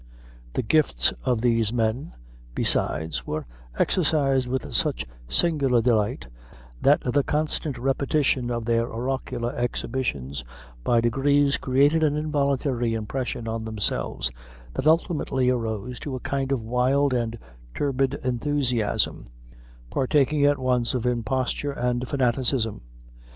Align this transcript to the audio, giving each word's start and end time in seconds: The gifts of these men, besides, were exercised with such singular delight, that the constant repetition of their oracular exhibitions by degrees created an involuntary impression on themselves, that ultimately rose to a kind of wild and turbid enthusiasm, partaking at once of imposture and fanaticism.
The 0.53 0.63
gifts 0.63 1.13
of 1.25 1.41
these 1.41 1.71
men, 1.71 2.15
besides, 2.55 3.27
were 3.27 3.45
exercised 3.77 4.47
with 4.47 4.73
such 4.73 5.05
singular 5.29 5.79
delight, 5.79 6.25
that 6.81 7.01
the 7.01 7.21
constant 7.21 7.77
repetition 7.77 8.49
of 8.49 8.65
their 8.65 8.91
oracular 8.91 9.55
exhibitions 9.55 10.43
by 10.83 11.01
degrees 11.01 11.57
created 11.57 12.01
an 12.01 12.17
involuntary 12.17 12.95
impression 12.95 13.47
on 13.47 13.63
themselves, 13.63 14.31
that 14.73 14.87
ultimately 14.87 15.51
rose 15.51 15.99
to 15.99 16.15
a 16.15 16.19
kind 16.19 16.51
of 16.51 16.63
wild 16.63 17.13
and 17.13 17.37
turbid 17.75 18.15
enthusiasm, 18.23 19.27
partaking 19.91 20.43
at 20.47 20.57
once 20.57 20.95
of 20.95 21.05
imposture 21.05 21.73
and 21.73 22.07
fanaticism. 22.07 22.81